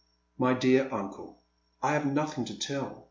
[0.39, 1.43] "My dear uncle,
[1.83, 2.99] I have nothing to tell.